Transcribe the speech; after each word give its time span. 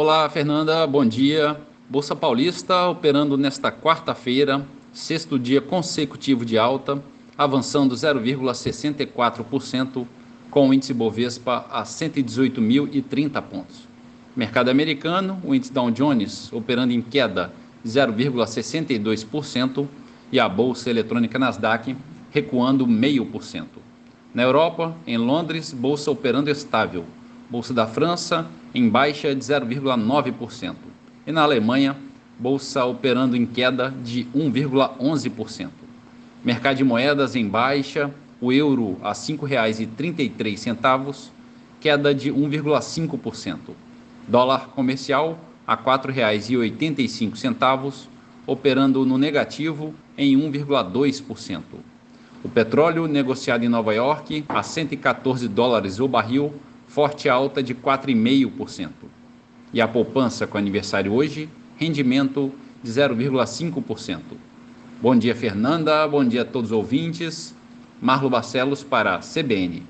Olá, 0.00 0.30
Fernanda, 0.30 0.86
bom 0.86 1.04
dia. 1.04 1.60
Bolsa 1.90 2.14
Paulista 2.14 2.86
operando 2.86 3.36
nesta 3.36 3.72
quarta-feira, 3.72 4.64
sexto 4.92 5.36
dia 5.36 5.60
consecutivo 5.60 6.44
de 6.44 6.56
alta, 6.56 7.02
avançando 7.36 7.96
0,64%, 7.96 10.06
com 10.52 10.68
o 10.68 10.72
índice 10.72 10.94
Bovespa 10.94 11.66
a 11.68 11.82
118.030 11.82 13.42
pontos. 13.42 13.88
Mercado 14.36 14.68
americano, 14.68 15.42
o 15.42 15.52
índice 15.52 15.72
Dow 15.72 15.90
Jones 15.90 16.52
operando 16.52 16.92
em 16.92 17.02
queda 17.02 17.52
0,62% 17.84 19.88
e 20.30 20.38
a 20.38 20.48
bolsa 20.48 20.90
eletrônica 20.90 21.40
Nasdaq 21.40 21.96
recuando 22.30 22.86
0,5%. 22.86 23.64
Na 24.32 24.44
Europa, 24.44 24.96
em 25.04 25.16
Londres, 25.16 25.72
bolsa 25.72 26.08
operando 26.08 26.50
estável. 26.50 27.04
Bolsa 27.50 27.72
da 27.72 27.86
França 27.86 28.46
em 28.74 28.86
baixa 28.88 29.32
de 29.34 29.40
0,9%. 29.40 30.74
E 31.26 31.32
na 31.32 31.40
Alemanha, 31.42 31.96
bolsa 32.38 32.84
operando 32.84 33.34
em 33.36 33.46
queda 33.46 33.94
de 34.04 34.26
1,11%. 34.34 35.70
Mercado 36.44 36.76
de 36.76 36.84
moedas 36.84 37.34
em 37.34 37.48
baixa, 37.48 38.12
o 38.40 38.52
euro 38.52 38.96
a 39.02 39.08
R$ 39.08 39.14
5,33, 39.14 41.30
queda 41.80 42.14
de 42.14 42.30
1,5%. 42.30 43.58
Dólar 44.26 44.68
comercial 44.68 45.38
a 45.66 45.74
R$ 45.74 45.82
4,85, 45.82 48.06
operando 48.46 49.04
no 49.04 49.18
negativo 49.18 49.92
em 50.16 50.36
1,2%. 50.36 51.62
O 52.44 52.48
petróleo 52.48 53.08
negociado 53.08 53.64
em 53.64 53.68
Nova 53.68 53.92
York 53.94 54.44
a 54.48 54.62
114 54.62 55.48
dólares 55.48 55.98
o 55.98 56.06
barril, 56.06 56.54
forte 56.88 57.28
alta 57.28 57.62
de 57.62 57.74
4,5%. 57.74 58.90
E 59.72 59.80
a 59.80 59.86
poupança 59.86 60.46
com 60.46 60.58
aniversário 60.58 61.12
hoje, 61.12 61.48
rendimento 61.76 62.52
de 62.82 62.90
0,5%. 62.90 64.20
Bom 65.00 65.14
dia, 65.14 65.34
Fernanda. 65.34 66.08
Bom 66.08 66.24
dia 66.24 66.42
a 66.42 66.44
todos 66.44 66.72
os 66.72 66.76
ouvintes. 66.76 67.54
Marlo 68.00 68.30
Barcelos 68.30 68.82
para 68.82 69.14
a 69.14 69.18
CBN. 69.20 69.82